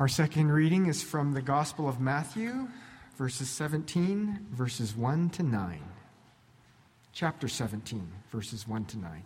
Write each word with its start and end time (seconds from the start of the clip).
Our 0.00 0.08
second 0.08 0.50
reading 0.50 0.86
is 0.86 1.04
from 1.04 1.34
the 1.34 1.40
Gospel 1.40 1.88
of 1.88 2.00
Matthew, 2.00 2.66
verses 3.16 3.48
17, 3.48 4.48
verses 4.50 4.96
1 4.96 5.30
to 5.30 5.44
9. 5.44 5.80
Chapter 7.12 7.46
17, 7.46 8.10
verses 8.32 8.66
1 8.66 8.86
to 8.86 8.98
9. 8.98 9.22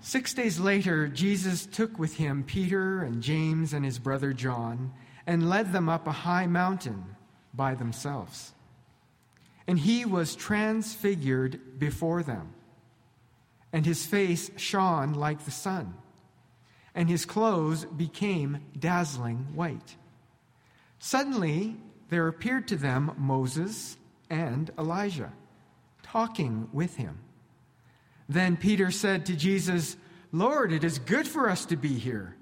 Six 0.00 0.34
days 0.34 0.58
later, 0.58 1.06
Jesus 1.06 1.64
took 1.64 1.96
with 1.96 2.16
him 2.16 2.42
Peter 2.42 3.04
and 3.04 3.22
James 3.22 3.72
and 3.72 3.84
his 3.84 4.00
brother 4.00 4.32
John 4.32 4.92
and 5.28 5.48
led 5.48 5.72
them 5.72 5.88
up 5.88 6.08
a 6.08 6.12
high 6.12 6.48
mountain 6.48 7.04
by 7.54 7.76
themselves. 7.76 8.50
And 9.68 9.78
he 9.78 10.04
was 10.04 10.34
transfigured 10.34 11.78
before 11.78 12.24
them, 12.24 12.52
and 13.72 13.86
his 13.86 14.04
face 14.04 14.50
shone 14.56 15.14
like 15.14 15.44
the 15.44 15.52
sun, 15.52 15.94
and 16.94 17.08
his 17.08 17.24
clothes 17.24 17.84
became 17.84 18.58
dazzling 18.78 19.46
white. 19.54 19.96
Suddenly, 20.98 21.76
there 22.10 22.28
appeared 22.28 22.68
to 22.68 22.76
them 22.76 23.14
Moses 23.16 23.96
and 24.28 24.70
Elijah, 24.78 25.32
talking 26.02 26.68
with 26.72 26.96
him. 26.96 27.18
Then 28.28 28.56
Peter 28.56 28.90
said 28.90 29.26
to 29.26 29.36
Jesus, 29.36 29.96
Lord, 30.30 30.72
it 30.72 30.84
is 30.84 30.98
good 30.98 31.26
for 31.26 31.48
us 31.48 31.64
to 31.66 31.76
be 31.76 31.98
here. 31.98 32.36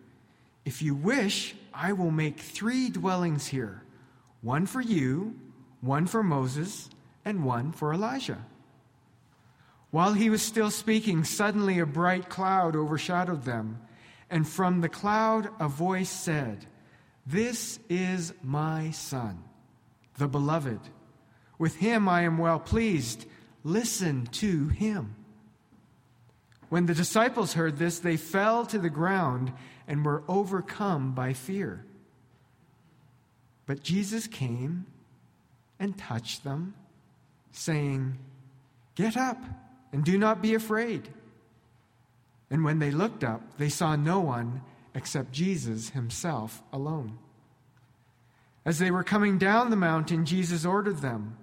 If 0.64 0.82
you 0.82 0.94
wish, 0.94 1.54
I 1.72 1.92
will 1.92 2.10
make 2.10 2.38
three 2.38 2.90
dwellings 2.90 3.46
here 3.46 3.82
one 4.42 4.66
for 4.66 4.80
you, 4.80 5.34
one 5.80 6.06
for 6.06 6.22
Moses, 6.22 6.88
and 7.24 7.44
one 7.44 7.72
for 7.72 7.92
Elijah. 7.92 8.44
While 9.90 10.14
he 10.14 10.30
was 10.30 10.42
still 10.42 10.70
speaking, 10.70 11.24
suddenly 11.24 11.78
a 11.78 11.86
bright 11.86 12.28
cloud 12.28 12.76
overshadowed 12.76 13.44
them, 13.44 13.80
and 14.30 14.48
from 14.48 14.80
the 14.80 14.88
cloud 14.88 15.48
a 15.58 15.68
voice 15.68 16.10
said, 16.10 16.66
This 17.26 17.78
is 17.88 18.32
my 18.42 18.90
Son, 18.92 19.42
the 20.18 20.28
beloved. 20.28 20.80
With 21.58 21.76
him 21.76 22.08
I 22.08 22.22
am 22.22 22.38
well 22.38 22.60
pleased. 22.60 23.26
Listen 23.64 24.26
to 24.26 24.68
him. 24.68 25.16
When 26.70 26.86
the 26.86 26.94
disciples 26.94 27.52
heard 27.52 27.76
this, 27.76 27.98
they 27.98 28.16
fell 28.16 28.64
to 28.66 28.78
the 28.78 28.88
ground 28.88 29.52
and 29.88 30.04
were 30.04 30.22
overcome 30.28 31.12
by 31.12 31.32
fear. 31.32 31.84
But 33.66 33.82
Jesus 33.82 34.26
came 34.28 34.86
and 35.80 35.98
touched 35.98 36.44
them, 36.44 36.74
saying, 37.50 38.18
Get 38.94 39.16
up 39.16 39.42
and 39.92 40.04
do 40.04 40.16
not 40.16 40.40
be 40.40 40.54
afraid. 40.54 41.08
And 42.50 42.64
when 42.64 42.80
they 42.80 42.90
looked 42.90 43.22
up, 43.22 43.58
they 43.58 43.68
saw 43.68 43.96
no 43.96 44.20
one 44.20 44.62
except 44.94 45.32
Jesus 45.32 45.90
himself 45.90 46.62
alone. 46.72 47.18
As 48.64 48.78
they 48.78 48.90
were 48.90 49.04
coming 49.04 49.38
down 49.38 49.70
the 49.70 49.76
mountain, 49.76 50.26
Jesus 50.26 50.64
ordered 50.64 50.98
them, 50.98 51.36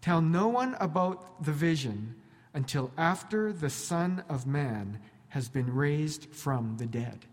Tell 0.00 0.20
no 0.20 0.48
one 0.48 0.74
about 0.80 1.44
the 1.44 1.52
vision 1.52 2.14
until 2.52 2.90
after 2.96 3.52
the 3.52 3.70
Son 3.70 4.24
of 4.28 4.46
Man 4.46 5.00
has 5.28 5.48
been 5.48 5.74
raised 5.74 6.26
from 6.32 6.76
the 6.76 6.86
dead. 6.86 7.26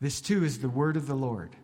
This 0.00 0.20
too 0.20 0.44
is 0.44 0.58
the 0.58 0.68
word 0.68 0.96
of 0.96 1.06
the 1.06 1.14
Lord. 1.14 1.56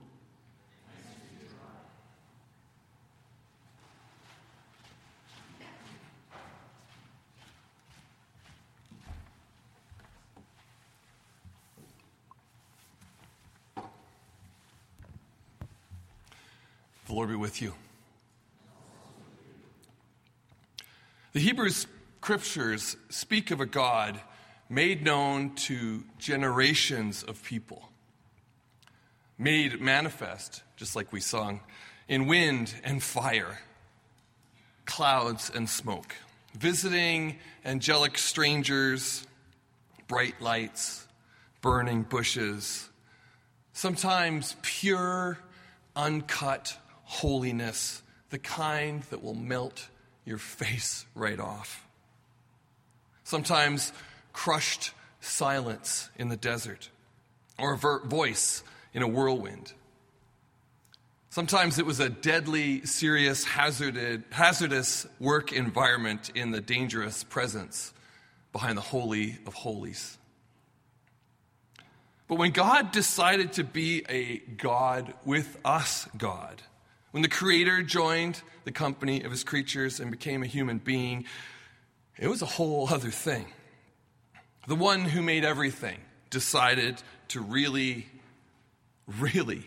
The 17.06 17.12
Lord 17.12 17.28
be 17.28 17.34
with 17.34 17.60
you. 17.60 17.74
The 21.32 21.40
Hebrew 21.40 21.70
scriptures 21.70 22.96
speak 23.10 23.50
of 23.50 23.60
a 23.60 23.66
God 23.66 24.20
made 24.70 25.04
known 25.04 25.54
to 25.54 26.02
generations 26.18 27.22
of 27.22 27.42
people, 27.42 27.90
made 29.36 29.80
manifest, 29.80 30.62
just 30.76 30.96
like 30.96 31.12
we 31.12 31.20
sung, 31.20 31.60
in 32.08 32.26
wind 32.26 32.74
and 32.84 33.02
fire, 33.02 33.58
clouds 34.86 35.50
and 35.54 35.68
smoke, 35.68 36.14
visiting 36.54 37.36
angelic 37.64 38.16
strangers, 38.16 39.26
bright 40.08 40.40
lights, 40.40 41.06
burning 41.60 42.02
bushes, 42.02 42.88
sometimes 43.74 44.56
pure, 44.62 45.38
uncut 45.94 46.78
holiness, 47.14 48.02
the 48.30 48.38
kind 48.38 49.02
that 49.04 49.22
will 49.22 49.34
melt 49.34 49.88
your 50.24 50.38
face 50.38 51.06
right 51.14 51.40
off 51.40 51.84
sometimes 53.24 53.92
crushed 54.32 54.92
silence 55.20 56.10
in 56.16 56.28
the 56.28 56.36
desert, 56.36 56.90
or 57.58 57.74
a 57.74 58.06
voice 58.06 58.62
in 58.92 59.02
a 59.02 59.08
whirlwind. 59.08 59.72
Sometimes 61.30 61.78
it 61.80 61.86
was 61.86 61.98
a 61.98 62.08
deadly, 62.08 62.86
serious, 62.86 63.42
hazardous 63.42 65.06
work 65.18 65.52
environment 65.52 66.30
in 66.34 66.52
the 66.52 66.60
dangerous 66.60 67.24
presence 67.24 67.92
behind 68.52 68.76
the 68.76 68.82
Holy 68.82 69.38
of 69.46 69.54
Holies. 69.54 70.16
But 72.28 72.36
when 72.36 72.52
God 72.52 72.92
decided 72.92 73.54
to 73.54 73.64
be 73.64 74.04
a 74.08 74.38
God 74.38 75.12
with 75.24 75.58
us, 75.64 76.06
God, 76.16 76.62
when 77.14 77.22
the 77.22 77.28
Creator 77.28 77.84
joined 77.84 78.42
the 78.64 78.72
company 78.72 79.22
of 79.22 79.30
His 79.30 79.44
creatures 79.44 80.00
and 80.00 80.10
became 80.10 80.42
a 80.42 80.46
human 80.46 80.78
being, 80.78 81.26
it 82.18 82.26
was 82.26 82.42
a 82.42 82.46
whole 82.46 82.88
other 82.90 83.12
thing. 83.12 83.46
The 84.66 84.74
one 84.74 85.02
who 85.02 85.22
made 85.22 85.44
everything 85.44 86.00
decided 86.30 87.00
to 87.28 87.40
really, 87.40 88.08
really 89.06 89.62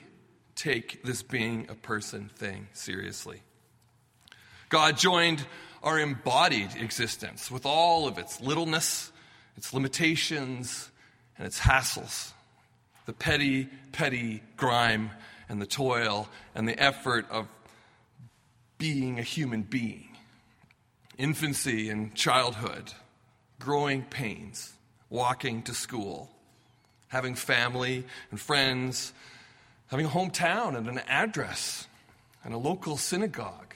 take 0.56 1.02
this 1.03 1.24
being 1.24 1.68
a 1.69 1.75
person 1.75 2.30
thing 2.36 2.68
seriously. 2.74 3.41
God 4.68 4.97
joined 4.97 5.46
our 5.81 5.97
embodied 5.97 6.75
existence 6.75 7.50
with 7.50 7.66
all 7.66 8.09
of 8.09 8.18
its 8.18 8.41
littleness, 8.41 9.09
its 9.56 9.74
limitations, 9.74 10.91
and 11.38 11.47
its 11.47 11.62
hassles. 11.62 12.34
The 13.06 13.13
petty, 13.13 13.69
petty 13.94 14.44
grime 14.57 15.12
and 15.50 15.62
the 15.62 15.66
toil 15.66 16.28
and 16.56 16.68
the 16.68 16.78
effort 16.81 17.25
of 17.31 17.47
being 18.78 19.19
a 19.19 19.24
human 19.24 19.63
being 19.63 20.08
infancy 21.18 21.90
and 21.90 22.13
childhood, 22.13 22.94
growing 23.59 24.03
pains, 24.03 24.74
walking 25.09 25.63
to 25.63 25.74
school, 25.74 26.30
having 27.07 27.36
family 27.36 28.06
and 28.30 28.40
friends, 28.40 29.13
having 29.88 30.06
a 30.06 30.09
hometown 30.09 30.78
and 30.78 30.88
an 30.88 31.00
address 31.07 31.88
and 32.44 32.53
a 32.53 32.57
local 32.57 32.97
synagogue. 32.97 33.74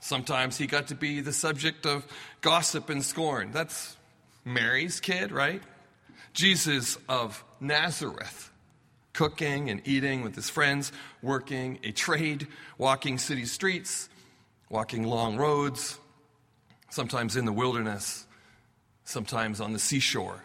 Sometimes 0.00 0.56
he 0.56 0.66
got 0.66 0.88
to 0.88 0.94
be 0.94 1.20
the 1.20 1.32
subject 1.32 1.86
of 1.86 2.06
gossip 2.40 2.88
and 2.88 3.04
scorn. 3.04 3.52
That's 3.52 3.96
Mary's 4.44 4.98
kid, 4.98 5.30
right? 5.30 5.62
Jesus 6.32 6.96
of 7.08 7.44
Nazareth, 7.60 8.49
cooking 9.12 9.70
and 9.70 9.80
eating 9.84 10.22
with 10.22 10.34
his 10.34 10.48
friends, 10.48 10.92
working 11.22 11.78
a 11.82 11.92
trade, 11.92 12.46
walking 12.78 13.18
city 13.18 13.44
streets, 13.44 14.08
walking 14.68 15.04
long 15.04 15.36
roads, 15.36 15.98
sometimes 16.90 17.36
in 17.36 17.44
the 17.44 17.52
wilderness, 17.52 18.26
sometimes 19.04 19.60
on 19.60 19.72
the 19.72 19.78
seashore. 19.78 20.42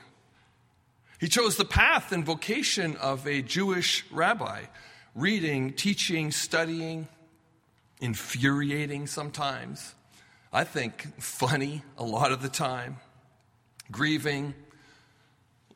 He 1.19 1.27
chose 1.27 1.57
the 1.57 1.65
path 1.65 2.11
and 2.11 2.25
vocation 2.25 2.97
of 2.97 3.25
a 3.27 3.41
Jewish 3.41 4.05
rabbi, 4.11 4.63
reading, 5.13 5.73
teaching, 5.73 6.31
studying, 6.31 7.07
infuriating 8.01 9.07
sometimes. 9.07 9.95
I 10.51 10.63
think 10.63 11.21
funny 11.21 11.83
a 11.97 12.03
lot 12.03 12.31
of 12.31 12.41
the 12.41 12.49
time, 12.49 12.97
grieving, 13.91 14.53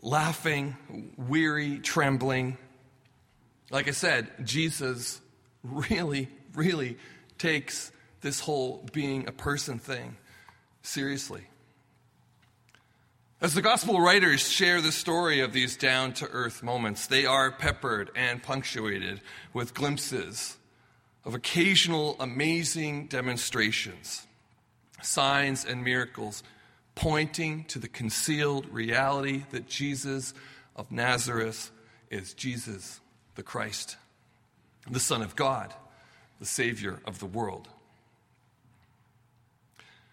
laughing, 0.02 0.78
weary, 1.18 1.80
trembling. 1.80 2.58
Like 3.72 3.88
I 3.88 3.92
said, 3.92 4.30
Jesus 4.44 5.22
really, 5.64 6.30
really 6.56 6.98
takes 7.38 7.92
this 8.22 8.40
whole 8.40 8.86
being 8.94 9.28
a 9.28 9.32
person 9.32 9.80
thing 9.80 10.18
seriously. 10.82 11.44
As 13.42 13.54
the 13.54 13.62
gospel 13.62 14.02
writers 14.02 14.50
share 14.50 14.82
the 14.82 14.92
story 14.92 15.40
of 15.40 15.54
these 15.54 15.78
down 15.78 16.12
to 16.16 16.28
earth 16.28 16.62
moments, 16.62 17.08
they 17.08 17.26
are 17.26 17.52
peppered 17.52 18.12
and 18.14 18.44
punctuated 18.44 19.22
with 19.54 19.74
glimpses 19.74 20.58
of 21.24 21.36
occasional 21.36 22.18
amazing 22.20 23.08
demonstrations, 23.08 24.28
signs, 25.02 25.64
and 25.64 25.84
miracles 25.84 26.44
pointing 26.96 27.64
to 27.66 27.80
the 27.80 27.88
concealed 27.88 28.68
reality 28.74 29.46
that 29.52 29.68
Jesus 29.70 30.34
of 30.76 30.92
Nazareth 30.92 31.72
is 32.10 32.34
Jesus, 32.34 33.00
the 33.40 33.44
Christ, 33.44 33.96
the 34.92 35.00
Son 35.00 35.22
of 35.22 35.34
God, 35.34 35.74
the 36.42 36.46
Savior 36.46 37.00
of 37.06 37.20
the 37.20 37.26
world. 37.26 37.70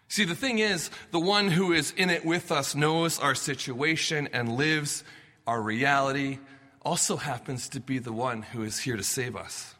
See, 0.07 0.23
the 0.23 0.33
thing 0.33 0.59
is, 0.59 0.89
the 1.11 1.19
one 1.19 1.49
who 1.49 1.73
is 1.73 1.91
in 1.97 2.09
it 2.09 2.23
with 2.23 2.53
us 2.53 2.73
knows 2.73 3.19
our 3.19 3.35
situation 3.35 4.29
and 4.31 4.55
lives 4.55 5.03
our 5.45 5.61
reality, 5.61 6.39
also 6.83 7.17
happens 7.17 7.67
to 7.67 7.81
be 7.81 7.99
the 7.99 8.13
one 8.13 8.43
who 8.43 8.63
is 8.63 8.79
here 8.79 8.95
to 8.95 9.03
save 9.03 9.35
us. 9.35 9.75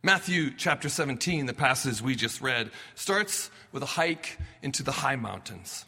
Matthew 0.00 0.52
chapter 0.56 0.88
17, 0.88 1.46
the 1.46 1.54
passage 1.54 2.00
we 2.00 2.14
just 2.14 2.40
read, 2.40 2.70
starts 2.94 3.50
with 3.72 3.82
a 3.82 3.86
hike 3.98 4.38
into 4.62 4.84
the 4.84 4.92
high 4.92 5.16
mountains. 5.16 5.86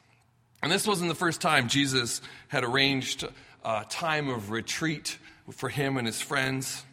And 0.64 0.72
this 0.72 0.86
wasn't 0.86 1.10
the 1.10 1.14
first 1.14 1.40
time 1.40 1.68
Jesus 1.68 2.20
had 2.48 2.64
arranged 2.64 3.24
a 3.64 3.84
time 3.88 4.28
of 4.28 4.50
retreat 4.50 5.18
for 5.52 5.68
him 5.68 5.96
and 5.96 6.06
his 6.06 6.20
friends, 6.20 6.84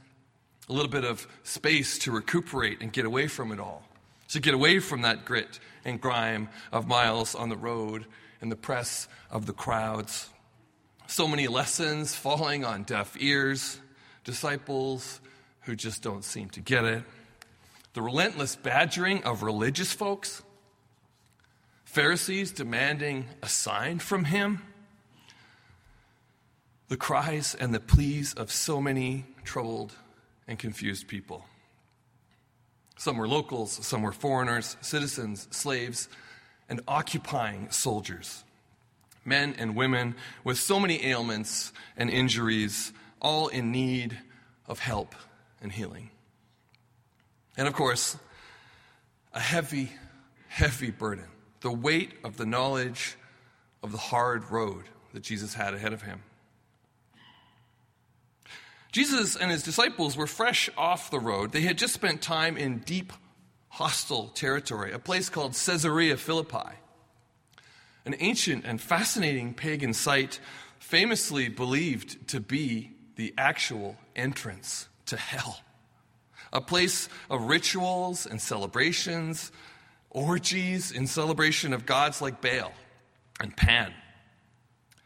a 0.69 0.73
little 0.73 0.91
bit 0.91 1.05
of 1.05 1.25
space 1.43 1.97
to 1.99 2.11
recuperate 2.11 2.81
and 2.81 2.91
get 2.93 3.05
away 3.05 3.27
from 3.27 3.51
it 3.51 3.59
all 3.59 3.83
to 4.31 4.39
get 4.39 4.53
away 4.53 4.79
from 4.79 5.01
that 5.01 5.25
grit 5.25 5.59
and 5.83 5.99
grime 5.99 6.47
of 6.71 6.87
miles 6.87 7.35
on 7.35 7.49
the 7.49 7.57
road 7.57 8.05
and 8.39 8.51
the 8.51 8.55
press 8.55 9.07
of 9.29 9.45
the 9.45 9.53
crowds. 9.53 10.29
So 11.07 11.27
many 11.27 11.47
lessons 11.47 12.15
falling 12.15 12.63
on 12.63 12.83
deaf 12.83 13.17
ears, 13.19 13.79
disciples 14.23 15.19
who 15.61 15.75
just 15.75 16.01
don't 16.01 16.23
seem 16.23 16.49
to 16.51 16.61
get 16.61 16.85
it, 16.85 17.03
the 17.93 18.01
relentless 18.01 18.55
badgering 18.55 19.23
of 19.23 19.43
religious 19.43 19.91
folks, 19.91 20.41
Pharisees 21.91 22.53
demanding 22.53 23.25
a 23.43 23.49
sign 23.49 23.99
from 23.99 24.23
him, 24.23 24.61
the 26.87 26.95
cries 26.95 27.53
and 27.53 27.73
the 27.73 27.81
pleas 27.81 28.33
of 28.33 28.49
so 28.49 28.79
many 28.79 29.25
troubled 29.43 29.91
and 30.47 30.57
confused 30.57 31.09
people. 31.09 31.43
Some 32.97 33.17
were 33.17 33.27
locals, 33.27 33.85
some 33.85 34.03
were 34.03 34.13
foreigners, 34.13 34.77
citizens, 34.79 35.49
slaves, 35.51 36.07
and 36.69 36.79
occupying 36.87 37.69
soldiers. 37.71 38.45
Men 39.25 39.53
and 39.57 39.75
women 39.75 40.15
with 40.45 40.57
so 40.57 40.79
many 40.79 41.05
ailments 41.05 41.73
and 41.97 42.09
injuries, 42.09 42.93
all 43.21 43.49
in 43.49 43.73
need 43.73 44.17
of 44.65 44.79
help 44.79 45.13
and 45.61 45.73
healing. 45.73 46.09
And 47.57 47.67
of 47.67 47.73
course, 47.73 48.15
a 49.33 49.41
heavy, 49.41 49.91
heavy 50.47 50.91
burden 50.91 51.27
the 51.61 51.71
weight 51.71 52.13
of 52.23 52.37
the 52.37 52.45
knowledge 52.45 53.15
of 53.81 53.91
the 53.91 53.97
hard 53.97 54.49
road 54.51 54.85
that 55.13 55.23
Jesus 55.23 55.53
had 55.53 55.73
ahead 55.73 55.93
of 55.93 56.01
him. 56.01 56.21
Jesus 58.91 59.35
and 59.37 59.49
his 59.49 59.63
disciples 59.63 60.17
were 60.17 60.27
fresh 60.27 60.69
off 60.77 61.11
the 61.11 61.19
road. 61.19 61.51
They 61.51 61.61
had 61.61 61.77
just 61.77 61.93
spent 61.93 62.21
time 62.21 62.57
in 62.57 62.79
deep, 62.79 63.13
hostile 63.69 64.27
territory, 64.29 64.91
a 64.91 64.99
place 64.99 65.29
called 65.29 65.53
Caesarea 65.53 66.17
Philippi, 66.17 66.75
an 68.05 68.15
ancient 68.19 68.65
and 68.65 68.81
fascinating 68.81 69.53
pagan 69.53 69.93
site 69.93 70.39
famously 70.79 71.47
believed 71.47 72.27
to 72.29 72.41
be 72.41 72.91
the 73.15 73.33
actual 73.37 73.95
entrance 74.15 74.89
to 75.05 75.15
hell. 75.15 75.61
A 76.51 76.59
place 76.59 77.07
of 77.29 77.43
rituals 77.43 78.25
and 78.25 78.41
celebrations, 78.41 79.53
orgies 80.11 80.91
in 80.91 81.07
celebration 81.07 81.73
of 81.73 81.85
gods 81.85 82.21
like 82.21 82.41
Baal 82.41 82.71
and 83.39 83.55
Pan. 83.55 83.93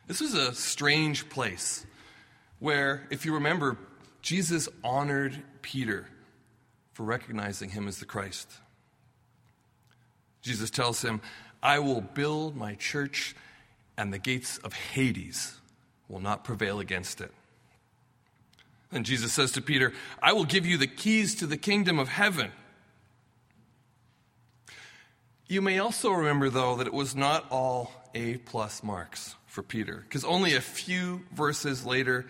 This 0.07 0.19
was 0.19 0.34
a 0.34 0.54
strange 0.54 1.30
place 1.30 1.86
where, 2.60 3.07
if 3.10 3.25
you 3.25 3.36
remember, 3.36 3.78
Jesus 4.22 4.68
honored 4.84 5.42
Peter 5.62 6.07
for 6.94 7.04
recognizing 7.04 7.69
him 7.69 7.88
as 7.88 8.00
the 8.00 8.06
Christ. 8.06 8.52
Jesus 10.42 10.69
tells 10.69 11.02
him, 11.02 11.22
I 11.62 11.80
will 11.80 12.02
build 12.02 12.56
my 12.56 12.75
church, 12.75 13.36
and 13.98 14.13
the 14.13 14.19
gates 14.19 14.57
of 14.60 14.74
Hades 14.74 15.56
will 16.07 16.19
not 16.19 16.44
prevail 16.44 16.80
against 16.80 17.22
it. 17.22 17.31
And 18.92 19.06
Jesus 19.06 19.34
says 19.34 19.52
to 19.54 19.62
Peter, 19.62 19.92
I 20.22 20.34
will 20.34 20.46
give 20.46 20.66
you 20.66 20.78
the 20.78 20.88
keys 20.88 21.36
to 21.36 21.48
the 21.48 21.57
kingdom 21.57 21.98
of 21.98 22.07
heaven. 22.07 22.52
You 25.47 25.62
may 25.62 25.77
also 25.80 26.12
remember, 26.12 26.50
though, 26.50 26.75
that 26.77 26.88
it 26.88 26.94
was 26.94 27.15
not 27.15 27.45
all 27.51 27.92
A 28.15 28.38
plus 28.38 28.81
marks 28.83 29.36
for 29.45 29.62
Peter, 29.62 29.97
because 29.97 30.25
only 30.25 30.56
a 30.56 30.62
few 30.62 31.21
verses 31.31 31.86
later, 31.86 32.25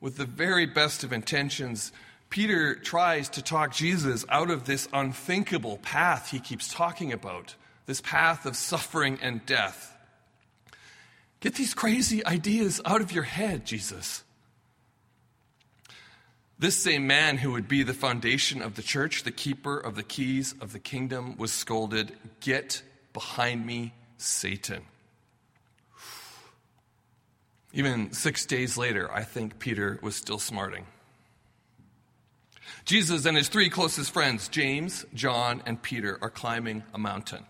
with 0.00 0.16
the 0.16 0.26
very 0.26 0.66
best 0.66 1.02
of 1.02 1.12
intentions, 1.12 1.92
Peter 2.28 2.74
tries 2.74 3.28
to 3.30 3.42
talk 3.42 3.72
Jesus 3.72 4.24
out 4.28 4.50
of 4.50 4.64
this 4.64 4.86
unthinkable 4.92 5.78
path 5.78 6.30
he 6.30 6.40
keeps 6.40 6.72
talking 6.72 7.12
about, 7.12 7.54
this 7.86 8.00
path 8.00 8.44
of 8.46 8.56
suffering 8.56 9.18
and 9.22 9.44
death. 9.46 9.96
Get 11.40 11.54
these 11.54 11.74
crazy 11.74 12.24
ideas 12.24 12.80
out 12.84 13.00
of 13.00 13.12
your 13.12 13.24
head, 13.24 13.64
Jesus. 13.64 14.24
This 16.62 16.76
same 16.76 17.08
man 17.08 17.38
who 17.38 17.50
would 17.50 17.66
be 17.66 17.82
the 17.82 17.92
foundation 17.92 18.62
of 18.62 18.76
the 18.76 18.84
church, 18.84 19.24
the 19.24 19.32
keeper 19.32 19.76
of 19.76 19.96
the 19.96 20.04
keys 20.04 20.54
of 20.60 20.72
the 20.72 20.78
kingdom, 20.78 21.36
was 21.36 21.52
scolded, 21.52 22.12
Get 22.38 22.84
behind 23.12 23.66
me, 23.66 23.94
Satan. 24.16 24.82
Even 27.72 28.12
six 28.12 28.46
days 28.46 28.78
later, 28.78 29.10
I 29.12 29.24
think 29.24 29.58
Peter 29.58 29.98
was 30.02 30.14
still 30.14 30.38
smarting. 30.38 30.86
Jesus 32.84 33.26
and 33.26 33.36
his 33.36 33.48
three 33.48 33.68
closest 33.68 34.12
friends, 34.12 34.46
James, 34.46 35.04
John, 35.14 35.64
and 35.66 35.82
Peter, 35.82 36.16
are 36.22 36.30
climbing 36.30 36.84
a 36.94 36.98
mountain. 36.98 37.44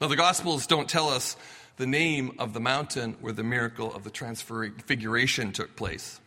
Now, 0.00 0.06
the 0.06 0.14
Gospels 0.14 0.68
don't 0.68 0.88
tell 0.88 1.08
us 1.08 1.36
the 1.76 1.88
name 1.88 2.36
of 2.38 2.52
the 2.52 2.60
mountain 2.60 3.16
where 3.20 3.32
the 3.32 3.42
miracle 3.42 3.92
of 3.92 4.04
the 4.04 4.10
transfiguration 4.10 5.50
took 5.50 5.74
place. 5.74 6.20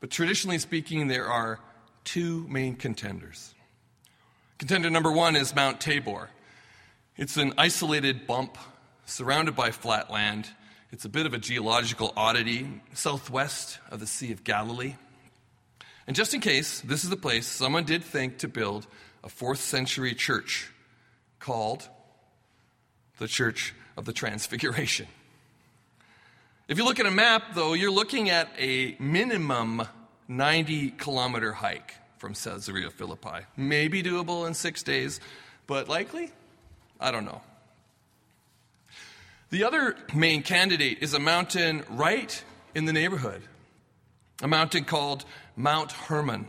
But 0.00 0.10
traditionally 0.10 0.58
speaking, 0.58 1.08
there 1.08 1.26
are 1.26 1.60
two 2.04 2.46
main 2.48 2.76
contenders. 2.76 3.54
Contender 4.58 4.90
number 4.90 5.12
one 5.12 5.36
is 5.36 5.54
Mount 5.54 5.80
Tabor. 5.80 6.30
It's 7.16 7.36
an 7.36 7.54
isolated 7.58 8.26
bump 8.26 8.56
surrounded 9.04 9.54
by 9.54 9.70
flat 9.70 10.10
land 10.10 10.50
it's 10.92 11.04
a 11.04 11.08
bit 11.08 11.26
of 11.26 11.34
a 11.34 11.38
geological 11.38 12.12
oddity 12.16 12.66
southwest 12.94 13.78
of 13.90 14.00
the 14.00 14.06
Sea 14.06 14.32
of 14.32 14.42
Galilee. 14.42 14.96
And 16.06 16.16
just 16.16 16.34
in 16.34 16.40
case, 16.40 16.80
this 16.80 17.04
is 17.04 17.10
the 17.10 17.16
place 17.16 17.46
someone 17.46 17.84
did 17.84 18.02
think 18.02 18.38
to 18.38 18.48
build 18.48 18.88
a 19.22 19.28
fourth 19.28 19.60
century 19.60 20.14
church 20.14 20.72
called 21.38 21.88
the 23.18 23.28
Church 23.28 23.72
of 23.96 24.04
the 24.04 24.12
Transfiguration. 24.12 25.06
If 26.70 26.78
you 26.78 26.84
look 26.84 27.00
at 27.00 27.06
a 27.06 27.10
map, 27.10 27.54
though, 27.54 27.72
you're 27.72 27.90
looking 27.90 28.30
at 28.30 28.48
a 28.56 28.94
minimum 29.00 29.82
90 30.28 30.92
kilometer 30.92 31.52
hike 31.52 31.96
from 32.18 32.34
Caesarea 32.34 32.90
Philippi. 32.90 33.44
Maybe 33.56 34.04
doable 34.04 34.46
in 34.46 34.54
six 34.54 34.84
days, 34.84 35.18
but 35.66 35.88
likely? 35.88 36.30
I 37.00 37.10
don't 37.10 37.24
know. 37.24 37.42
The 39.50 39.64
other 39.64 39.96
main 40.14 40.44
candidate 40.44 40.98
is 41.00 41.12
a 41.12 41.18
mountain 41.18 41.82
right 41.90 42.40
in 42.72 42.84
the 42.84 42.92
neighborhood, 42.92 43.42
a 44.40 44.46
mountain 44.46 44.84
called 44.84 45.24
Mount 45.56 45.90
Hermon, 45.90 46.46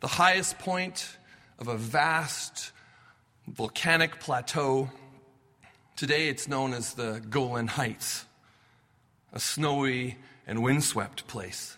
the 0.00 0.08
highest 0.08 0.58
point 0.58 1.18
of 1.60 1.68
a 1.68 1.76
vast 1.76 2.72
volcanic 3.46 4.18
plateau. 4.18 4.90
Today 5.94 6.30
it's 6.30 6.48
known 6.48 6.74
as 6.74 6.94
the 6.94 7.22
Golan 7.30 7.68
Heights, 7.68 8.25
a 9.36 9.38
snowy 9.38 10.16
and 10.46 10.62
windswept 10.62 11.26
place. 11.26 11.76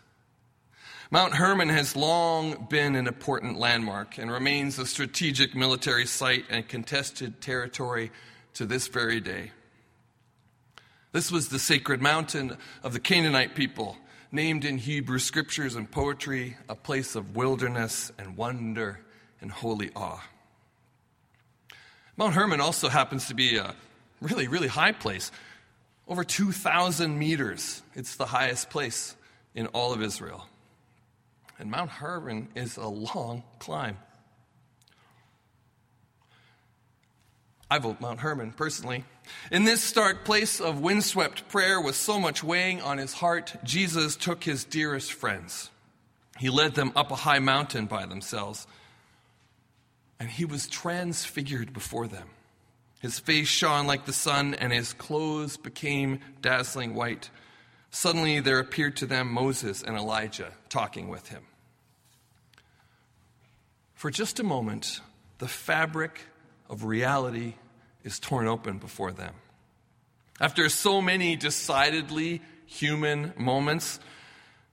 Mount 1.10 1.34
Hermon 1.34 1.70
has 1.70 1.96
long 1.96 2.68
been 2.70 2.94
an 2.94 3.08
important 3.08 3.58
landmark 3.58 4.16
and 4.16 4.30
remains 4.30 4.78
a 4.78 4.86
strategic 4.86 5.56
military 5.56 6.06
site 6.06 6.44
and 6.50 6.68
contested 6.68 7.40
territory 7.40 8.12
to 8.54 8.64
this 8.64 8.86
very 8.86 9.18
day. 9.18 9.50
This 11.10 11.32
was 11.32 11.48
the 11.48 11.58
sacred 11.58 12.00
mountain 12.00 12.56
of 12.84 12.92
the 12.92 13.00
Canaanite 13.00 13.56
people, 13.56 13.96
named 14.30 14.64
in 14.64 14.78
Hebrew 14.78 15.18
scriptures 15.18 15.74
and 15.74 15.90
poetry 15.90 16.56
a 16.68 16.76
place 16.76 17.16
of 17.16 17.34
wilderness 17.34 18.12
and 18.20 18.36
wonder 18.36 19.00
and 19.40 19.50
holy 19.50 19.90
awe. 19.96 20.22
Mount 22.16 22.34
Hermon 22.34 22.60
also 22.60 22.88
happens 22.88 23.26
to 23.26 23.34
be 23.34 23.56
a 23.56 23.74
really, 24.20 24.46
really 24.46 24.68
high 24.68 24.92
place, 24.92 25.32
over 26.08 26.24
2,000 26.24 27.18
meters. 27.18 27.82
It's 27.94 28.16
the 28.16 28.26
highest 28.26 28.70
place 28.70 29.14
in 29.54 29.66
all 29.68 29.92
of 29.92 30.02
Israel. 30.02 30.46
And 31.58 31.70
Mount 31.70 31.90
Hermon 31.90 32.48
is 32.54 32.76
a 32.76 32.88
long 32.88 33.42
climb. 33.58 33.98
I 37.70 37.78
vote 37.78 38.00
Mount 38.00 38.20
Hermon, 38.20 38.52
personally. 38.52 39.04
In 39.52 39.64
this 39.64 39.82
stark 39.82 40.24
place 40.24 40.58
of 40.58 40.80
windswept 40.80 41.48
prayer 41.50 41.78
with 41.80 41.96
so 41.96 42.18
much 42.18 42.42
weighing 42.42 42.80
on 42.80 42.96
his 42.96 43.12
heart, 43.12 43.56
Jesus 43.62 44.16
took 44.16 44.42
his 44.42 44.64
dearest 44.64 45.12
friends. 45.12 45.70
He 46.38 46.48
led 46.48 46.74
them 46.74 46.92
up 46.96 47.10
a 47.10 47.16
high 47.16 47.40
mountain 47.40 47.84
by 47.84 48.06
themselves, 48.06 48.66
and 50.18 50.30
he 50.30 50.46
was 50.46 50.66
transfigured 50.66 51.74
before 51.74 52.06
them. 52.06 52.28
His 53.00 53.19
face 53.19 53.49
shone 53.49 53.87
like 53.87 54.07
the 54.07 54.12
sun, 54.12 54.55
and 54.55 54.73
his 54.73 54.93
clothes 54.93 55.57
became 55.57 56.21
dazzling 56.43 56.95
white. 56.95 57.31
Suddenly 57.90 58.40
there 58.40 58.59
appeared 58.59 58.97
to 58.97 59.07
them 59.07 59.33
Moses 59.33 59.83
and 59.83 59.97
Elijah 59.97 60.52
talking 60.69 61.09
with 61.09 61.28
him. 61.28 61.43
For 63.95 64.11
just 64.11 64.40
a 64.40 64.45
moment, 64.45 65.00
the 65.38 65.49
fabric 65.49 66.21
of 66.69 66.85
reality 66.85 67.55
is 68.05 68.19
torn 68.19 68.47
open 68.47 68.78
before 68.78 69.12
them. 69.12 69.35
After 70.40 70.69
so 70.69 71.00
many 71.00 71.35
decidedly 71.35 72.43
human 72.67 73.33
moments 73.37 73.99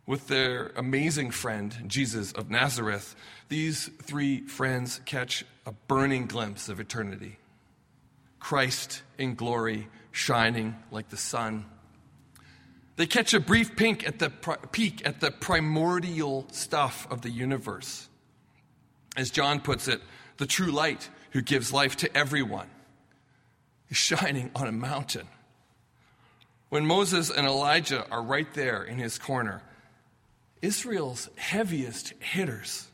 with 0.05 0.27
their 0.27 0.71
amazing 0.75 1.31
friend, 1.31 1.75
Jesus 1.87 2.31
of 2.33 2.51
Nazareth, 2.51 3.15
these 3.49 3.89
three 4.03 4.41
friends 4.41 5.01
catch 5.05 5.43
a 5.65 5.71
burning 5.71 6.27
glimpse 6.27 6.69
of 6.69 6.79
eternity. 6.79 7.37
Christ 8.45 9.01
in 9.17 9.33
glory, 9.33 9.87
shining 10.11 10.75
like 10.91 11.09
the 11.09 11.17
sun. 11.17 11.65
They 12.95 13.07
catch 13.07 13.33
a 13.33 13.39
brief 13.39 13.75
peek 13.75 14.07
at 14.07 14.19
the, 14.19 14.29
peek 14.71 15.03
at 15.03 15.19
the 15.19 15.31
primordial 15.31 16.45
stuff 16.51 17.07
of 17.09 17.23
the 17.23 17.31
universe. 17.31 18.07
As 19.17 19.31
John 19.31 19.61
puts 19.61 19.87
it, 19.87 19.99
the 20.37 20.45
true 20.45 20.71
light 20.71 21.09
who 21.31 21.41
gives 21.41 21.73
life 21.73 21.95
to 21.95 22.15
everyone 22.15 22.69
is 23.89 23.97
shining 23.97 24.51
on 24.55 24.67
a 24.67 24.71
mountain. 24.71 25.27
When 26.69 26.85
Moses 26.85 27.31
and 27.31 27.47
Elijah 27.47 28.07
are 28.11 28.21
right 28.21 28.53
there 28.53 28.83
in 28.83 28.99
his 28.99 29.17
corner, 29.17 29.63
Israel's 30.61 31.29
heaviest 31.35 32.13
hitters. 32.19 32.91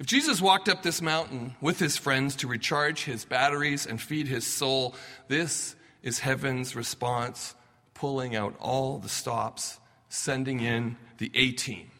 If 0.00 0.06
Jesus 0.06 0.40
walked 0.40 0.70
up 0.70 0.82
this 0.82 1.02
mountain 1.02 1.54
with 1.60 1.78
his 1.78 1.98
friends 1.98 2.34
to 2.36 2.48
recharge 2.48 3.04
his 3.04 3.26
batteries 3.26 3.84
and 3.84 4.00
feed 4.00 4.28
his 4.28 4.46
soul, 4.46 4.94
this 5.28 5.76
is 6.02 6.20
heaven's 6.20 6.74
response, 6.74 7.54
pulling 7.92 8.34
out 8.34 8.56
all 8.58 8.98
the 8.98 9.10
stops, 9.10 9.78
sending 10.08 10.60
in 10.60 10.96
the 11.18 11.30
A 11.34 11.52
team 11.52 11.90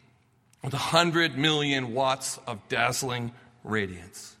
with 0.63 0.73
100 0.73 1.37
million 1.37 1.93
watts 1.93 2.39
of 2.47 2.67
dazzling 2.69 3.33
radiance. 3.63 4.35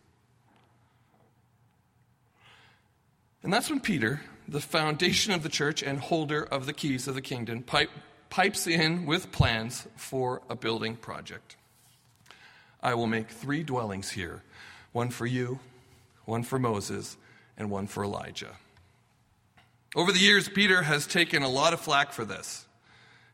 And 3.43 3.53
that's 3.53 3.69
when 3.69 3.79
Peter, 3.79 4.21
the 4.47 4.59
foundation 4.59 5.33
of 5.33 5.43
the 5.43 5.49
church 5.49 5.83
and 5.83 5.99
holder 5.99 6.43
of 6.43 6.65
the 6.65 6.73
keys 6.73 7.07
of 7.07 7.13
the 7.13 7.21
kingdom, 7.21 7.61
pipe, 7.61 7.91
pipes 8.31 8.65
in 8.65 9.05
with 9.05 9.31
plans 9.31 9.87
for 9.95 10.41
a 10.49 10.55
building 10.55 10.95
project. 10.95 11.57
I 12.81 12.95
will 12.95 13.07
make 13.07 13.29
three 13.29 13.63
dwellings 13.63 14.11
here 14.11 14.41
one 14.91 15.09
for 15.09 15.25
you, 15.25 15.59
one 16.25 16.43
for 16.43 16.59
Moses, 16.59 17.17
and 17.57 17.69
one 17.69 17.87
for 17.87 18.03
Elijah. 18.03 18.51
Over 19.95 20.11
the 20.11 20.19
years, 20.19 20.49
Peter 20.49 20.81
has 20.81 21.05
taken 21.05 21.43
a 21.43 21.49
lot 21.49 21.73
of 21.73 21.79
flack 21.79 22.13
for 22.13 22.25
this. 22.25 22.65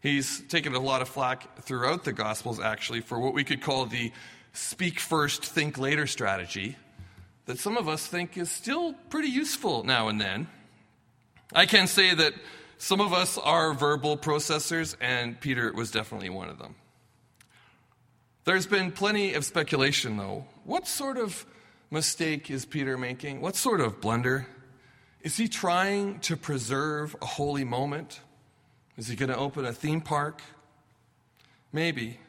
He's 0.02 0.42
taken 0.48 0.74
a 0.74 0.80
lot 0.80 1.02
of 1.02 1.10
flack 1.10 1.62
throughout 1.64 2.04
the 2.04 2.14
Gospels, 2.14 2.60
actually, 2.60 3.02
for 3.02 3.20
what 3.20 3.34
we 3.34 3.44
could 3.44 3.62
call 3.62 3.86
the 3.86 4.12
speak 4.54 5.00
first, 5.00 5.46
think 5.46 5.78
later 5.78 6.08
strategy 6.08 6.76
that 7.46 7.60
some 7.60 7.78
of 7.78 7.88
us 7.88 8.06
think 8.06 8.38
is 8.38 8.52
still 8.52 8.94
pretty 9.10 9.30
useful 9.30 9.84
now 9.84 10.10
and 10.10 10.20
then. 10.20 10.48
I 11.54 11.66
can 11.66 11.88
say 11.88 12.14
that 12.14 12.34
some 12.78 13.00
of 13.00 13.14
us 13.14 13.38
are 13.38 13.74
verbal 13.74 14.18
processors, 14.18 14.96
and 15.00 15.40
Peter 15.40 15.72
was 15.74 15.90
definitely 15.90 16.30
one 16.30 16.50
of 16.50 16.60
them. 16.60 16.76
There's 18.48 18.66
been 18.66 18.94
plenty 18.94 19.34
of 19.34 19.44
speculation, 19.44 20.16
though. 20.16 20.46
What 20.64 20.88
sort 20.88 21.18
of 21.18 21.46
mistake 21.92 22.50
is 22.50 22.64
Peter 22.64 22.98
making? 22.98 23.42
What 23.42 23.58
sort 23.58 23.82
of 23.82 24.00
blunder? 24.00 24.48
Is 25.22 25.36
he 25.36 25.50
trying 25.50 26.22
to 26.22 26.38
preserve 26.38 27.14
a 27.22 27.26
holy 27.26 27.66
moment? 27.66 28.22
Is 28.96 29.10
he 29.10 29.18
going 29.18 29.32
to 29.32 29.36
open 29.36 29.66
a 29.66 29.74
theme 29.74 30.00
park? 30.00 30.42
Maybe. 31.74 32.22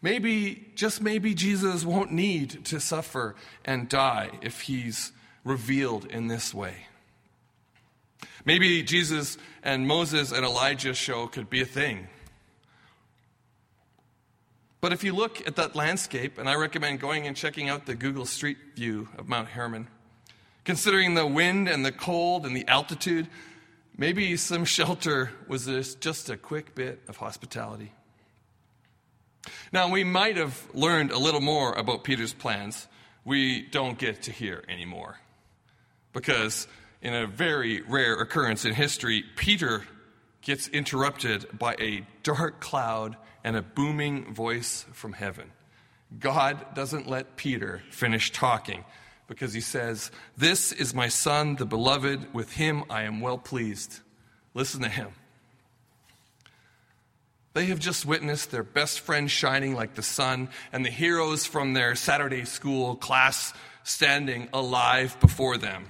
Maybe, 0.00 0.72
just 0.76 1.02
maybe, 1.02 1.34
Jesus 1.34 1.84
won't 1.84 2.10
need 2.10 2.64
to 2.64 2.80
suffer 2.80 3.34
and 3.62 3.86
die 3.86 4.30
if 4.40 4.62
he's 4.62 5.12
revealed 5.44 6.06
in 6.06 6.28
this 6.28 6.54
way. 6.54 6.86
Maybe 8.46 8.82
Jesus 8.82 9.36
and 9.62 9.86
Moses 9.86 10.32
and 10.32 10.42
Elijah 10.42 10.94
show 10.94 11.26
could 11.26 11.50
be 11.50 11.60
a 11.60 11.66
thing. 11.66 12.08
But 14.80 14.92
if 14.94 15.04
you 15.04 15.14
look 15.14 15.46
at 15.46 15.56
that 15.56 15.76
landscape, 15.76 16.38
and 16.38 16.48
I 16.48 16.54
recommend 16.54 17.00
going 17.00 17.26
and 17.26 17.36
checking 17.36 17.68
out 17.68 17.84
the 17.84 17.94
Google 17.94 18.24
Street 18.24 18.56
View 18.76 19.08
of 19.18 19.28
Mount 19.28 19.48
Hermon, 19.48 19.88
considering 20.64 21.14
the 21.14 21.26
wind 21.26 21.68
and 21.68 21.84
the 21.84 21.92
cold 21.92 22.46
and 22.46 22.56
the 22.56 22.66
altitude, 22.66 23.28
maybe 23.96 24.36
some 24.38 24.64
shelter 24.64 25.30
was 25.46 25.66
just 25.96 26.30
a 26.30 26.36
quick 26.36 26.74
bit 26.74 27.02
of 27.08 27.18
hospitality. 27.18 27.92
Now, 29.72 29.90
we 29.90 30.02
might 30.02 30.36
have 30.36 30.66
learned 30.72 31.10
a 31.10 31.18
little 31.18 31.40
more 31.40 31.72
about 31.74 32.04
Peter's 32.04 32.32
plans. 32.32 32.88
We 33.24 33.62
don't 33.62 33.98
get 33.98 34.22
to 34.22 34.32
hear 34.32 34.64
anymore. 34.68 35.18
Because 36.12 36.66
in 37.02 37.14
a 37.14 37.26
very 37.26 37.82
rare 37.82 38.14
occurrence 38.14 38.64
in 38.64 38.74
history, 38.74 39.24
Peter 39.36 39.84
gets 40.42 40.68
interrupted 40.68 41.58
by 41.58 41.74
a 41.78 42.06
dark 42.22 42.60
cloud 42.60 43.16
and 43.44 43.56
a 43.56 43.62
booming 43.62 44.34
voice 44.34 44.84
from 44.92 45.12
heaven. 45.12 45.50
God 46.18 46.74
doesn't 46.74 47.08
let 47.08 47.36
Peter 47.36 47.82
finish 47.90 48.32
talking 48.32 48.84
because 49.28 49.52
he 49.52 49.60
says, 49.60 50.10
This 50.36 50.72
is 50.72 50.92
my 50.92 51.08
son, 51.08 51.56
the 51.56 51.66
beloved. 51.66 52.34
With 52.34 52.52
him 52.52 52.84
I 52.90 53.02
am 53.02 53.20
well 53.20 53.38
pleased. 53.38 54.00
Listen 54.54 54.82
to 54.82 54.88
him. 54.88 55.08
They 57.52 57.66
have 57.66 57.78
just 57.78 58.06
witnessed 58.06 58.50
their 58.50 58.62
best 58.62 59.00
friend 59.00 59.30
shining 59.30 59.74
like 59.74 59.94
the 59.94 60.02
sun 60.02 60.50
and 60.72 60.84
the 60.84 60.90
heroes 60.90 61.46
from 61.46 61.72
their 61.72 61.94
Saturday 61.94 62.44
school 62.44 62.94
class 62.96 63.52
standing 63.82 64.48
alive 64.52 65.16
before 65.20 65.56
them. 65.56 65.86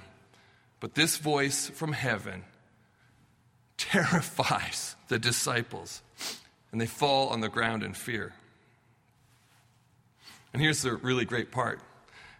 But 0.79 0.95
this 0.95 1.17
voice 1.17 1.69
from 1.69 1.93
heaven 1.93 2.43
terrifies 3.77 4.95
the 5.07 5.19
disciples, 5.19 6.01
and 6.71 6.79
they 6.79 6.87
fall 6.87 7.29
on 7.29 7.41
the 7.41 7.49
ground 7.49 7.83
in 7.83 7.93
fear. 7.93 8.33
And 10.53 10.61
here's 10.61 10.81
the 10.81 10.95
really 10.95 11.25
great 11.25 11.51
part. 11.51 11.79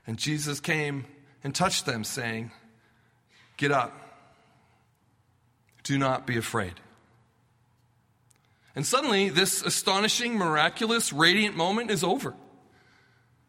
And 0.07 0.17
Jesus 0.17 0.59
came 0.59 1.05
and 1.43 1.53
touched 1.53 1.85
them, 1.85 2.03
saying, 2.03 2.51
Get 3.57 3.71
up. 3.71 3.97
Do 5.83 5.97
not 5.97 6.25
be 6.25 6.37
afraid. 6.37 6.73
And 8.75 8.85
suddenly, 8.85 9.29
this 9.29 9.61
astonishing, 9.61 10.35
miraculous, 10.35 11.11
radiant 11.11 11.55
moment 11.55 11.91
is 11.91 12.03
over. 12.03 12.33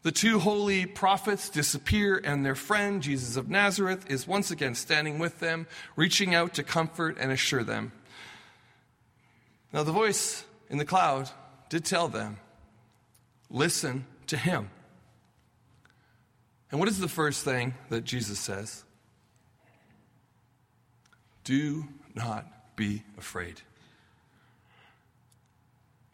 The 0.01 0.11
two 0.11 0.39
holy 0.39 0.85
prophets 0.85 1.49
disappear, 1.49 2.21
and 2.23 2.45
their 2.45 2.55
friend, 2.55 3.01
Jesus 3.01 3.37
of 3.37 3.49
Nazareth, 3.49 4.05
is 4.09 4.27
once 4.27 4.51
again 4.51 4.75
standing 4.75 5.17
with 5.17 5.39
them, 5.39 5.65
reaching 5.95 6.35
out 6.35 6.53
to 6.55 6.63
comfort 6.63 7.17
and 7.19 7.31
assure 7.31 7.63
them. 7.63 7.93
Now, 9.71 9.83
the 9.83 9.93
voice 9.93 10.43
in 10.73 10.79
the 10.79 10.85
cloud 10.85 11.29
did 11.69 11.85
tell 11.85 12.07
them 12.07 12.37
listen 13.51 14.07
to 14.25 14.35
him. 14.35 14.71
And 16.71 16.79
what 16.79 16.89
is 16.89 16.99
the 16.99 17.07
first 17.07 17.45
thing 17.45 17.75
that 17.89 18.03
Jesus 18.03 18.39
says? 18.39 18.83
Do 21.43 21.85
not 22.15 22.75
be 22.75 23.03
afraid. 23.19 23.61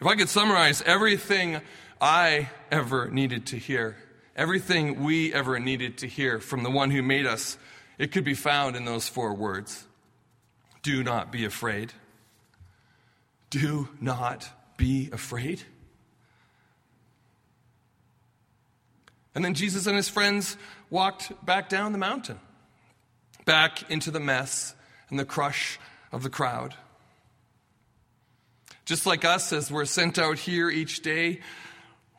If 0.02 0.08
I 0.08 0.16
could 0.16 0.28
summarize 0.28 0.82
everything 0.82 1.62
I 2.02 2.50
ever 2.70 3.10
needed 3.10 3.46
to 3.48 3.58
hear, 3.58 3.96
everything 4.36 5.06
we 5.06 5.34
ever 5.34 5.58
needed 5.58 6.00
to 6.00 6.08
hear 6.08 6.42
from 6.42 6.64
the 6.64 6.70
one 6.70 6.92
who 6.92 7.02
made 7.02 7.26
us, 7.26 7.58
it 7.98 8.12
could 8.12 8.26
be 8.26 8.34
found 8.34 8.76
in 8.76 8.84
those 8.84 9.08
four 9.08 9.34
words 9.34 9.88
Do 10.82 11.02
not 11.02 11.32
be 11.32 11.46
afraid. 11.46 11.94
Do 13.50 13.90
not 14.00 14.50
be 14.78 15.10
afraid. 15.12 15.62
And 19.36 19.46
then 19.46 19.54
Jesus 19.54 19.88
and 19.88 19.96
his 19.96 20.10
friends 20.10 20.58
walked 20.90 21.46
back 21.46 21.70
down 21.70 21.92
the 21.92 21.98
mountain, 21.98 22.40
back 23.46 23.90
into 23.90 24.12
the 24.12 24.20
mess 24.20 24.76
and 25.10 25.20
the 25.20 25.26
crush 25.26 25.80
of 26.12 26.24
the 26.24 26.30
crowd. 26.30 26.76
Just 28.86 29.06
like 29.06 29.24
us, 29.24 29.54
as 29.54 29.72
we're 29.72 29.86
sent 29.86 30.18
out 30.18 30.40
here 30.40 30.70
each 30.70 31.02
day, 31.02 31.42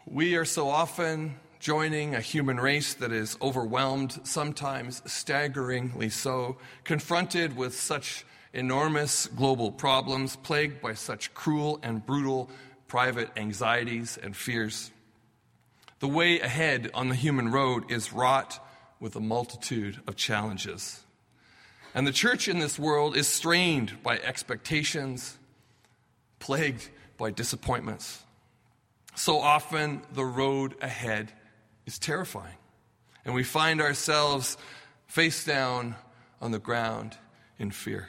we 0.07 0.37
are 0.37 0.45
so 0.45 0.69
often 0.69 1.35
joining 1.59 2.15
a 2.15 2.21
human 2.21 2.59
race 2.59 2.95
that 2.95 3.13
is 3.13 3.37
overwhelmed, 3.43 4.21
sometimes 4.23 5.03
staggeringly 5.05 6.09
so, 6.09 6.57
confronted 6.85 7.57
with 7.57 7.79
such 7.79 8.25
enormous 8.53 9.27
global 9.29 9.71
problems, 9.71 10.37
plagued 10.37 10.81
by 10.81 10.95
such 10.95 11.33
cruel 11.35 11.79
and 11.83 12.05
brutal 12.05 12.51
private 12.89 13.31
anxieties 13.37 14.19
and 14.21 14.37
fears. 14.37 14.91
The 16.01 16.09
way 16.09 16.41
ahead 16.41 16.91
on 16.95 17.09
the 17.09 17.15
human 17.15 17.51
road 17.51 17.91
is 17.91 18.13
wrought 18.13 18.59
with 18.99 19.15
a 19.17 19.21
multitude 19.21 20.01
of 20.07 20.17
challenges. 20.17 21.01
And 21.95 22.07
the 22.07 22.13
church 22.13 22.49
in 22.49 22.59
this 22.59 22.79
world 22.79 23.17
is 23.17 23.29
strained 23.29 24.03
by 24.03 24.19
expectations, 24.19 25.39
plagued 26.39 26.89
by 27.17 27.31
disappointments. 27.31 28.23
So 29.15 29.39
often, 29.41 30.03
the 30.13 30.25
road 30.25 30.75
ahead 30.81 31.33
is 31.87 31.99
terrifying. 31.99 32.55
And 33.25 33.35
we 33.35 33.43
find 33.43 33.81
ourselves 33.81 34.57
face 35.07 35.45
down 35.45 35.97
on 36.41 36.53
the 36.53 36.59
ground 36.59 37.17
in 37.59 37.71
fear. 37.71 38.09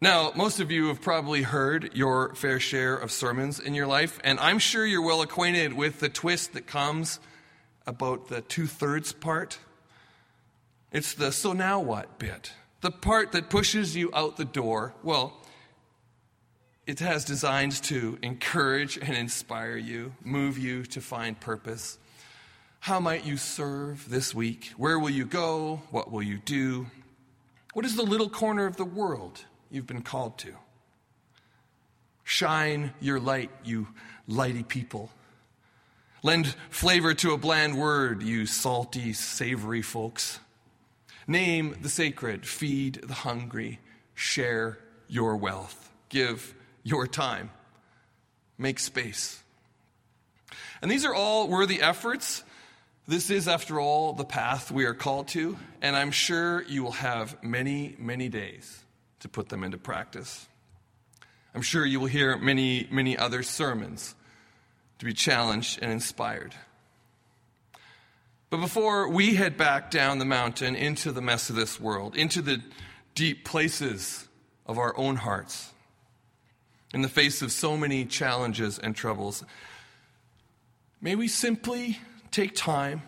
Now, 0.00 0.30
most 0.36 0.60
of 0.60 0.70
you 0.70 0.88
have 0.88 1.00
probably 1.00 1.40
heard 1.40 1.94
your 1.94 2.34
fair 2.34 2.60
share 2.60 2.94
of 2.94 3.10
sermons 3.10 3.58
in 3.58 3.72
your 3.72 3.86
life, 3.86 4.20
and 4.22 4.38
I'm 4.40 4.58
sure 4.58 4.84
you're 4.84 5.00
well 5.00 5.22
acquainted 5.22 5.72
with 5.72 6.00
the 6.00 6.10
twist 6.10 6.52
that 6.52 6.66
comes 6.66 7.18
about 7.86 8.28
the 8.28 8.42
two 8.42 8.66
thirds 8.66 9.14
part. 9.14 9.58
It's 10.92 11.14
the 11.14 11.32
so 11.32 11.54
now 11.54 11.80
what 11.80 12.18
bit, 12.18 12.52
the 12.82 12.90
part 12.90 13.32
that 13.32 13.48
pushes 13.48 13.96
you 13.96 14.10
out 14.12 14.36
the 14.36 14.44
door. 14.44 14.92
Well, 15.02 15.32
it 16.86 17.00
has 17.00 17.24
designs 17.24 17.80
to 17.82 18.18
encourage 18.20 18.98
and 18.98 19.16
inspire 19.16 19.78
you, 19.78 20.12
move 20.22 20.58
you 20.58 20.84
to 20.84 21.00
find 21.00 21.40
purpose. 21.40 21.96
How 22.80 23.00
might 23.00 23.24
you 23.24 23.38
serve 23.38 24.10
this 24.10 24.34
week? 24.34 24.72
Where 24.76 24.98
will 24.98 25.10
you 25.10 25.24
go? 25.24 25.80
What 25.90 26.12
will 26.12 26.22
you 26.22 26.36
do? 26.36 26.86
What 27.72 27.86
is 27.86 27.96
the 27.96 28.02
little 28.02 28.28
corner 28.28 28.66
of 28.66 28.76
the 28.76 28.84
world 28.84 29.46
you've 29.70 29.86
been 29.86 30.02
called 30.02 30.38
to. 30.38 30.54
Shine 32.24 32.92
your 33.00 33.20
light, 33.20 33.50
you 33.64 33.88
lighty 34.28 34.66
people. 34.66 35.10
Lend 36.22 36.54
flavor 36.70 37.14
to 37.14 37.32
a 37.32 37.38
bland 37.38 37.78
word, 37.78 38.22
you 38.22 38.46
salty, 38.46 39.12
savory 39.12 39.82
folks. 39.82 40.40
Name 41.28 41.76
the 41.80 41.88
sacred, 41.88 42.46
feed 42.46 43.00
the 43.04 43.14
hungry, 43.14 43.78
share 44.14 44.78
your 45.08 45.36
wealth, 45.36 45.90
give 46.08 46.54
your 46.82 47.06
time, 47.06 47.50
make 48.58 48.78
space. 48.78 49.42
And 50.82 50.90
these 50.90 51.04
are 51.04 51.14
all 51.14 51.48
worthy 51.48 51.80
efforts. 51.80 52.42
This 53.08 53.30
is, 53.30 53.46
after 53.46 53.78
all, 53.78 54.12
the 54.14 54.24
path 54.24 54.72
we 54.72 54.84
are 54.84 54.94
called 54.94 55.28
to, 55.28 55.56
and 55.80 55.94
I'm 55.94 56.10
sure 56.10 56.62
you 56.62 56.82
will 56.82 56.92
have 56.92 57.40
many, 57.42 57.94
many 57.98 58.28
days 58.28 58.82
to 59.20 59.28
put 59.28 59.48
them 59.48 59.64
into 59.64 59.78
practice. 59.78 60.46
I'm 61.54 61.62
sure 61.62 61.86
you 61.86 62.00
will 62.00 62.06
hear 62.06 62.36
many, 62.36 62.86
many 62.90 63.16
other 63.16 63.42
sermons 63.42 64.14
to 64.98 65.04
be 65.04 65.14
challenged 65.14 65.78
and 65.80 65.90
inspired. 65.90 66.54
But 68.50 68.58
before 68.58 69.08
we 69.08 69.34
head 69.34 69.56
back 69.56 69.90
down 69.90 70.18
the 70.18 70.24
mountain 70.24 70.76
into 70.76 71.12
the 71.12 71.22
mess 71.22 71.50
of 71.50 71.56
this 71.56 71.80
world, 71.80 72.14
into 72.14 72.42
the 72.42 72.62
deep 73.14 73.44
places 73.44 74.28
of 74.66 74.78
our 74.78 74.96
own 74.96 75.16
hearts, 75.16 75.72
in 76.94 77.02
the 77.02 77.08
face 77.08 77.42
of 77.42 77.50
so 77.50 77.76
many 77.76 78.04
challenges 78.04 78.78
and 78.78 78.94
troubles, 78.94 79.44
may 81.00 81.14
we 81.14 81.26
simply 81.26 81.98
take 82.30 82.54
time 82.54 83.02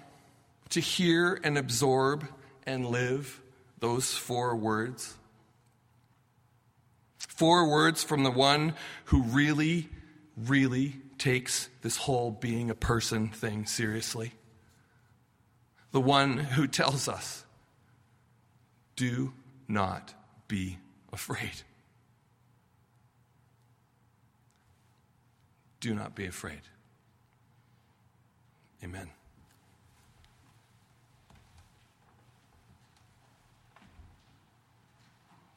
to 0.71 0.81
hear 0.81 1.41
and 1.45 1.57
absorb 1.57 2.27
and 2.67 2.87
live 2.87 3.41
those 3.79 4.13
four 4.13 4.57
words 4.57 5.15
Four 7.39 7.69
words 7.69 8.03
from 8.03 8.25
the 8.25 8.33
one 8.33 8.75
who 9.05 9.23
really, 9.23 9.89
really 10.37 10.97
takes 11.19 11.69
this 11.83 11.97
whole 11.97 12.33
being 12.33 12.69
a 12.69 12.75
person 12.75 13.29
thing 13.29 13.65
seriously. 13.65 14.33
The 15.93 16.01
one 16.01 16.39
who 16.39 16.67
tells 16.67 17.07
us, 17.07 17.45
do 18.97 19.33
not 19.69 20.15
be 20.49 20.79
afraid. 21.13 21.63
Do 25.79 25.95
not 25.95 26.17
be 26.17 26.27
afraid. 26.27 26.63
Amen. 28.83 29.11